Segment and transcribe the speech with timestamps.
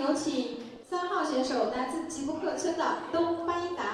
[0.00, 0.56] 有请
[0.88, 3.84] 三号选手，来自吉布克村的东巴音达。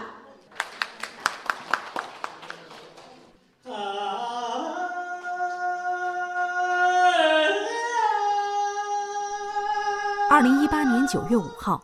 [10.31, 11.83] 二零一八年九月五号，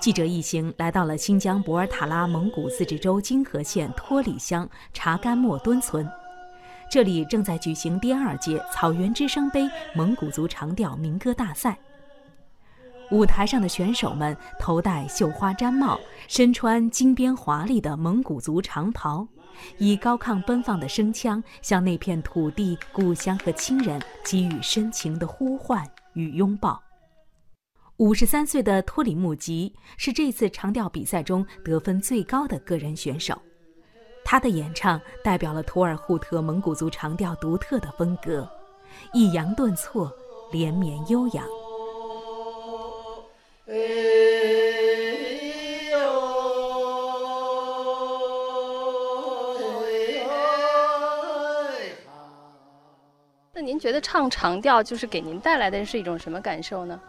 [0.00, 6.10] 记者一行来到了新疆博尔塔拉蒙古自治州金河县托里乡查干莫敦村，
[6.90, 11.78] 这里正在举行第二届草原之声杯蒙古族长调民歌大赛。
[13.12, 19.28] 舞台上的选手们头戴绣花毡帽，身穿金边华丽的蒙古族长袍，
[19.76, 26.82] 以高亢奔放的声腔，向那片土地、故乡和亲人给予深情的呼唤与拥抱。
[27.98, 33.38] 五十三岁的托里木吉是这次长调比赛中得分最高的个人选手，
[34.24, 38.50] 他的演唱代表了图尔扈特蒙古族长调独特的风格，
[39.12, 40.10] 抑扬顿挫，
[40.50, 41.44] 连绵悠扬。
[53.54, 57.00] 那您觉得唱长调就是给您带来的是一种什么感受呢？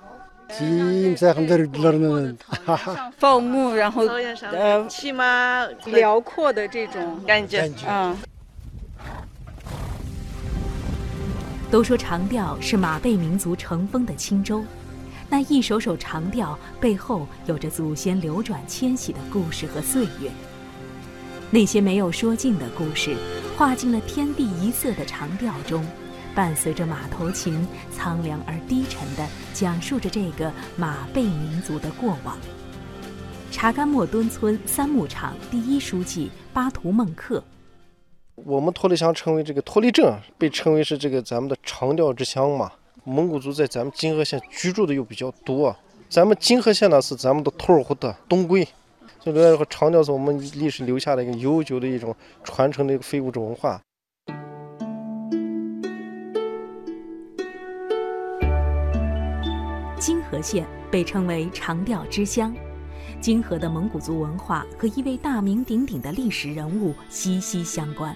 [3.17, 4.03] 放牧，然后
[4.51, 8.15] 呃，起码辽阔的这种感觉，嗯。
[11.71, 14.63] 都说长调是马背民族乘风的轻舟，
[15.29, 20.31] 那一首首长调背后有着祖先流转迁徙的故事和岁月。
[21.49, 23.15] 那些没有说尽的故事，
[23.57, 25.85] 画进了天地一色的长调中。
[26.35, 32.35] 伴随着马头琴，苍凉而低沉地讲述着这个马背民族的过往。
[33.51, 37.43] 查干莫敦村三牧场第一书记巴图孟克，
[38.33, 42.71] 我们托里乡称为这个托里镇，被称为是这个咱们的长调之乡嘛。
[43.05, 45.75] 蒙古族在咱们金河县居住的又比较多，
[46.07, 48.65] 咱们金河县呢是咱们的图尔扈特东归，
[49.19, 52.15] 所以说长调是我们历史留下的一个悠久的一种
[52.45, 53.81] 传承的一个非物质文化。
[59.99, 62.55] 金河县被称为长调之乡，
[63.19, 68.15] 金河的蒙古族文化和一位大名鼎鼎的历史人物息息相关。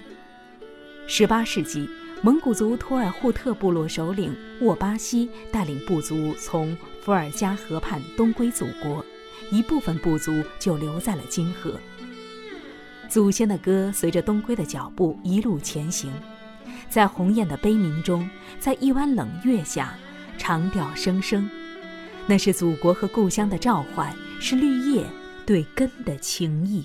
[1.08, 1.88] 18世纪，
[2.20, 9.04] 蒙古族托尔扈特部落首领沃巴西带领部族从伏尔加河畔东归祖国，
[9.52, 11.78] 一部分部族就留在了金河。
[13.08, 16.12] 祖先的歌随着东归的脚步一路前行，
[16.90, 19.94] 在鸿雁的悲鸣中，在一弯冷月下，
[20.36, 21.48] 长调声声。
[22.26, 25.04] 那是祖国和故乡的召唤，是绿叶
[25.46, 26.84] 对根的情谊。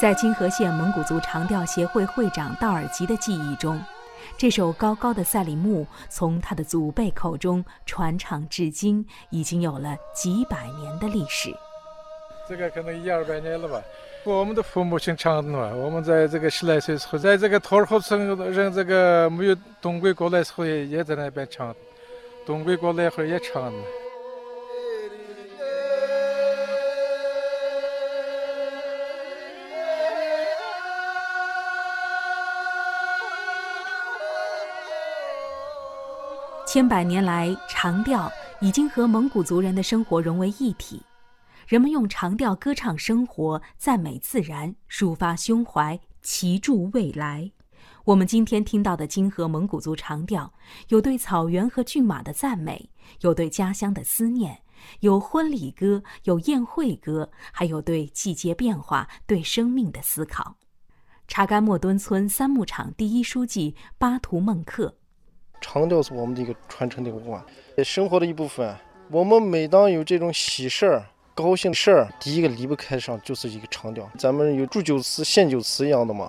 [0.00, 3.82] 在清河县蒙古族长调协会会长道尔吉的记忆中，
[4.36, 11.52] 这首高高的赛里木从他的祖辈口中传唱至今，已经有了几百年的历史。
[12.48, 13.82] 这个可能一二百年了吧。
[14.22, 21.74] 我们的父母亲唱的嘛，我们在这个十来岁时候，在这个托尔扈村人这个没有东归过来时候，也也在那边唱，
[22.46, 23.78] 东归过来后也唱的。
[36.70, 38.30] 千百年来，长调
[38.60, 41.02] 已经和蒙古族人的生活融为一体。
[41.66, 47.50] 人们用长调歌唱生活，赞美自然，抒发胸怀，祈祝未来。
[48.04, 50.52] 我们今天听到的金河蒙古族长调，
[50.88, 52.90] 有对草原和骏马的赞美，
[53.22, 54.58] 有对家乡的思念，
[55.00, 60.56] 有婚礼歌，有宴会歌，还有对季节变化、对生命的思考。
[61.26, 64.97] 查干莫敦村三牧场第一书记巴图孟克：
[65.60, 67.44] 长调是我们的一个传承的文化，
[67.84, 68.74] 生活的一部分。
[69.10, 71.04] 我们每当有这种喜事儿。
[71.34, 74.10] 高兴事儿，第一个离不开上就是一个长调。
[74.18, 76.28] 咱们有祝酒词、献酒词一样的嘛。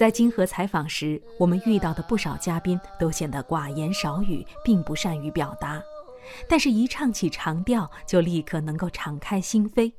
[0.00, 5.78] 在金河采访时，我们遇到的不少嘉宾都显得寡言少语，并不善于表达。
[6.48, 9.92] 但是，一唱起长调，就立刻能够敞开心扉。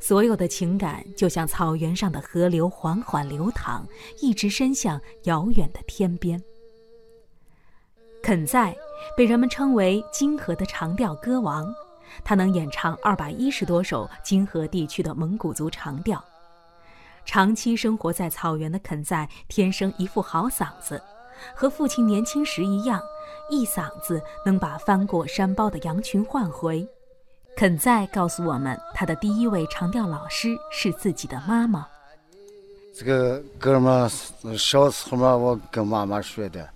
[0.00, 3.86] 所有的情感就像草原上的河流，缓缓流淌，
[4.22, 6.42] 一直伸向遥远的天边。
[8.22, 8.74] 肯在
[9.14, 11.70] 被人们称为金河的长调歌王。
[12.24, 16.24] 他能演唱二百一十多首金河地区的蒙古族长调。
[17.24, 21.00] 长期生活在草原的肯在，天生一副好嗓子，
[21.54, 23.00] 和父亲年轻时一样，
[23.48, 26.86] 一嗓子能把翻过山包的羊群唤回。
[27.56, 31.86] 肯在告诉我们，他的第一位长调老师是自己的妈妈。
[32.94, 34.10] 这个歌嘛，
[34.58, 36.68] 小时候嘛，我跟妈妈学的。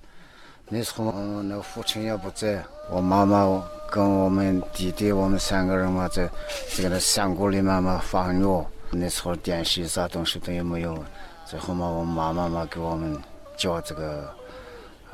[0.69, 6.28] 那时候，那父亲也不在，我妈妈跟我们弟弟，我们三个人嘛，在
[6.75, 8.66] 这个那山谷里面嘛放牛。
[8.91, 10.97] 那时候电视啥东西都也没有，
[11.44, 13.21] 最后嘛，我妈妈嘛给我们
[13.56, 14.33] 教这个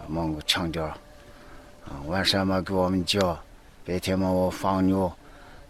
[0.06, 3.38] 蒙古腔调，啊，晚上嘛给我们教，
[3.84, 5.10] 白天嘛我放牛，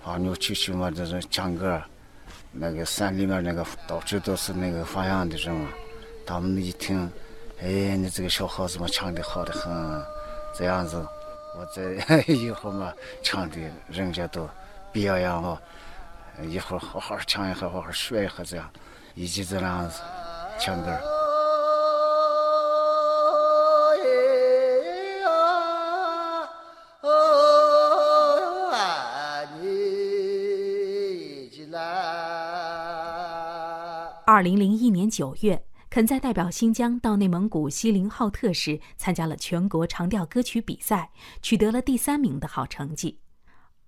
[0.04, 1.80] 放牛出去嘛就是唱歌，
[2.50, 5.68] 那个山里面那个到处都是那个放羊的人嘛，
[6.26, 7.10] 他们一听。
[7.64, 9.72] 哎，你这个小伙子嘛，唱的好的很，
[10.52, 10.96] 这样子，
[11.56, 13.56] 我在 以后嘛，唱的
[13.88, 14.48] 人家都
[14.90, 15.56] 表扬我，
[16.48, 18.70] 一会儿好好唱一下，好好学一下，这样，
[19.14, 20.00] 一直这样子
[20.58, 20.98] 唱歌。
[34.24, 35.64] 二零零一年九月。
[35.90, 41.10] 肯在代表新疆到内蒙古锡林浩特时参加了全国长调歌曲比赛，
[41.42, 43.18] 取得了第三名的好成绩。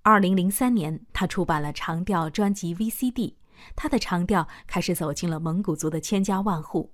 [0.07, 3.33] 二零零三年，他出版了长调专辑 VCD，
[3.75, 6.93] 他的长调开始走进了蒙古族的千家万户。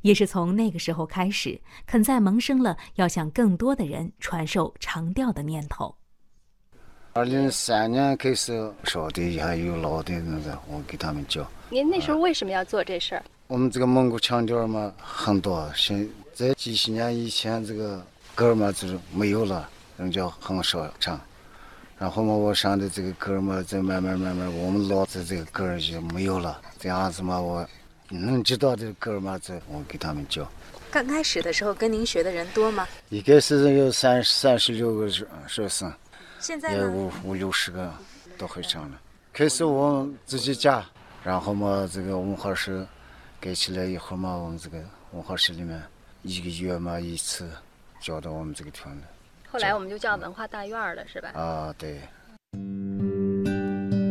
[0.00, 5.94] 也是从那个时候开始，肯在萌生了要向更多的人传授长调的念头。
[7.12, 11.46] 二零零三年开始，少的还有老的那个，我给他们教。
[11.68, 13.22] 您那时候为什么要做这事儿？
[13.48, 18.02] 我们这个蒙古腔调嘛很多，现在几十年以前这个
[18.34, 21.20] 歌嘛就是没有了，人家很少唱。
[22.00, 26.58] 然后嘛，我上的这个歌嘛，再慢慢慢慢，我们老的这个歌就没有了。
[26.78, 27.68] 这样子嘛，我
[28.08, 30.50] 能知道的歌嘛，这我给他们教。
[30.90, 32.88] 刚开始的时候跟您学的人多吗？
[33.10, 35.92] 一开始有三三十六个学学生，
[36.38, 37.92] 现在有五五六十个
[38.38, 38.98] 都会唱了。
[39.30, 40.82] 开始我们自己家，
[41.22, 42.86] 然后嘛，这个文化室。
[43.42, 44.78] 盖起来以后嘛，我们这个
[45.12, 45.82] 文化室里面
[46.20, 47.50] 一个月嘛一次，
[47.98, 49.06] 教到我们这个团的。
[49.52, 51.30] 后来我们就叫文化大院了，是吧？
[51.34, 52.00] 啊，对。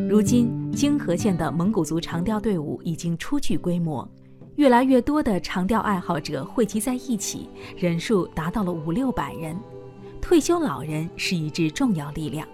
[0.09, 4.05] 如今，泾河县的蒙古族长调队伍已经初具规模，
[4.57, 9.57] 越来越多的长调爱好者汇集在一起，人数达到了五六百人。
[10.21, 12.45] 退休老人是一支重要力量，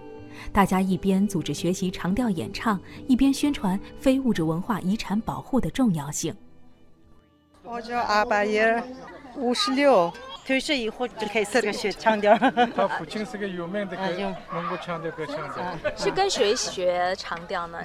[0.52, 6.32] 大家一边组织学习长调演唱，一边宣传非物质文化遗产保护的重要性。
[7.64, 8.80] 我叫阿巴耶，
[9.34, 10.12] 五十六，
[10.46, 12.38] 退休以后就开始个学腔调。
[12.38, 13.96] 他父亲是个有名的
[14.52, 15.76] 蒙古腔调歌唱家。
[15.96, 17.78] 是跟谁学长调呢？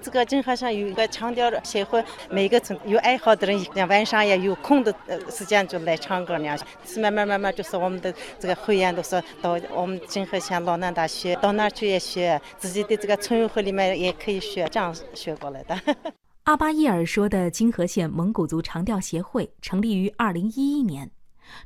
[0.00, 4.94] 这个正好像有一个腔调的协会，每个村有爱好的人，像晚上也有空的
[5.28, 6.56] 时间就来唱歌那样。
[6.84, 15.76] 是慢慢慢慢，就是我们的这个会员都是到我们金河县老南大学，到那儿去也学，自己的这个村委会里面也可以学，这样学过来的。
[16.44, 21.10] 阿巴伊尔说的金河县蒙古族长调协会成立于二零一一年，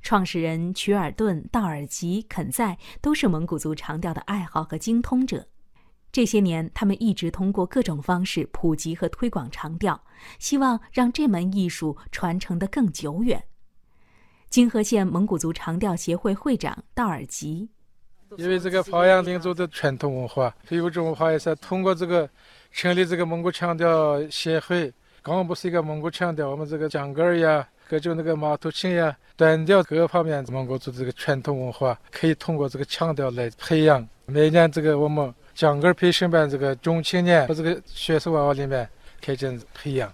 [0.02, 5.46] 创始人曲尔顿、道尔吉、肯在都是蒙古族长调的爱好和精通者。
[6.12, 10.00] 这些年，他们一直通过各种方式普及和推广长调，
[10.38, 13.42] 希望让这门艺术传承得更久远。
[14.48, 17.68] 金河县蒙古族长调协会会长道尔吉，
[18.36, 22.28] 因为这个发扬民族的传统文化，非物质文化也是通过这个。
[22.76, 24.92] 成立这个蒙古腔调协会，
[25.22, 34.04] 刚不是一个蒙古腔调，我们这个讲歌呀，各种那个马头琴呀，短调各方面，蒙古族这个传统文化可以通过这个腔调来培养。
[34.26, 38.88] 每年这个我们讲歌培训班，这个中青年和这个学生娃娃里面
[39.20, 40.12] 开展培养。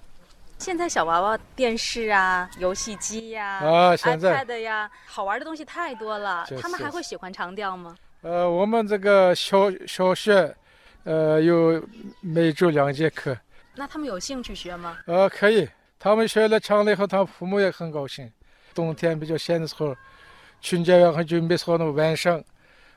[0.58, 7.96] 现在小娃娃电视啊、游戏机呀、啊，iPad 呀，好玩的东西太多了，他们还会喜欢长调吗？
[8.20, 10.54] 呃，我们这个小小学。
[11.04, 11.82] 呃，有
[12.20, 13.34] 每周两节课，
[13.75, 14.99] 那他们有兴趣学吗？
[15.06, 15.66] 呃，可以，
[16.02, 18.33] 他们学了唱了以后，他父母也很高兴。
[18.75, 19.95] 冬天比较闲的时候，
[20.62, 22.42] 春节晚上准备好了晚上，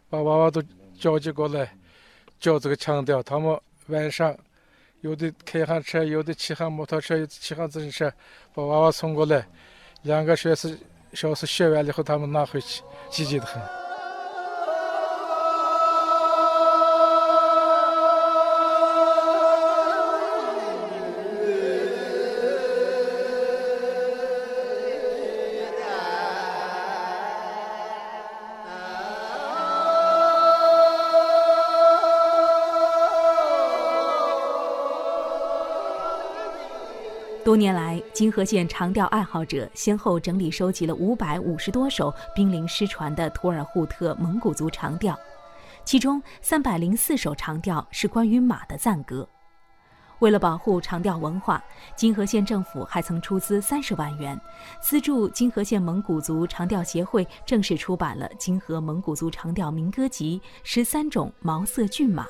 [0.10, 0.64] 把娃娃都
[0.98, 1.76] 召集过来，
[2.40, 3.22] 教这个腔调。
[3.22, 4.34] 他们晚上
[5.02, 8.10] 有的开上车，有的骑上摩托车，有的骑上自行车，
[8.54, 9.46] 把娃娃送过来，
[10.04, 10.80] 两个小时
[11.12, 13.83] 小时学完了以后，他们拿回去，积极的很。
[37.54, 45.16] 多年来，金河县长调爱好者先后整理收集了五百五十多首濒临失传的图尔扈特蒙古族长调，
[45.86, 49.30] 其中三百零四首长调是关于马的赞歌。
[50.18, 51.64] 为了保护长调文化，
[51.96, 54.36] 金河县政府还曾出资三十万元，
[54.82, 62.26] 资助金河县蒙古族长调协会正式出版了《金河蒙古族长调民歌集》十三种毛色骏马。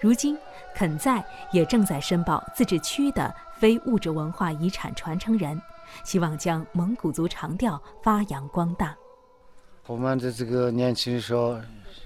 [0.00, 0.38] 如今，
[0.74, 5.60] 肯在也正在申报自治区的非物质文化遗产传承人，
[6.02, 8.96] 希望将蒙古族长调发扬光大。
[9.86, 11.60] 我们的这个年轻小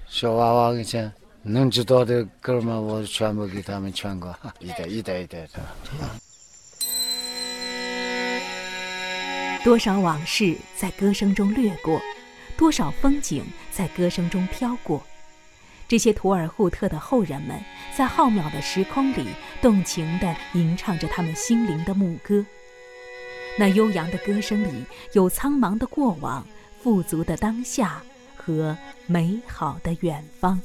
[0.05, 5.49] 小娃娃以前能知道的歌们，我全部给他们传过， 一代一代一代的。
[9.63, 12.01] 多少往事在歌声中掠过，
[12.57, 15.01] 多少风景在歌声中飘过。
[15.87, 17.59] 这些图尔扈特的后人们，
[17.95, 19.27] 在浩渺的时空里，
[19.61, 22.45] 动情地吟唱着他们心灵的牧歌。
[23.57, 26.45] 那悠扬的歌声里，有苍茫的过往、
[26.81, 28.01] 富足的当下
[28.35, 28.75] 和
[29.05, 30.59] 美好的远方。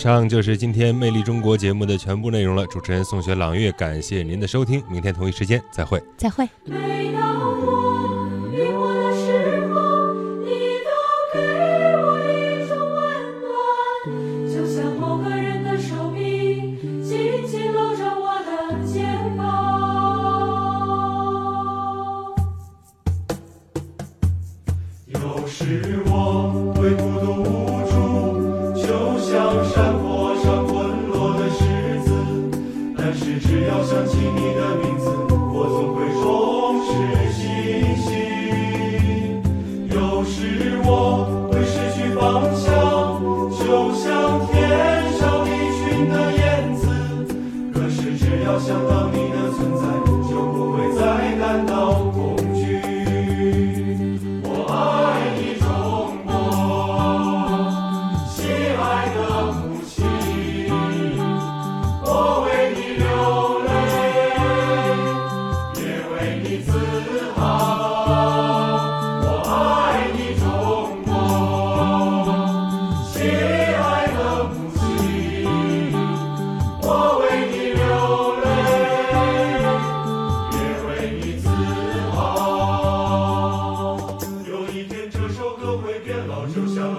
[0.00, 2.64] 上就是今天《魅力中国》节目的全部内容了。
[2.68, 4.82] 主持人宋雪、朗月，感谢您的收听。
[4.90, 6.02] 明天同一时间再会。
[6.16, 6.48] 再会。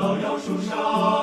[0.02, 1.21] 老杨树上